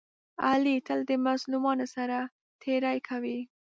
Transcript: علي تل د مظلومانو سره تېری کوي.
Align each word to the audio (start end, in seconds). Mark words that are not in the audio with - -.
علي 0.47 0.75
تل 0.87 0.99
د 1.09 1.11
مظلومانو 1.25 1.85
سره 1.95 2.17
تېری 2.61 2.97
کوي. 3.07 3.39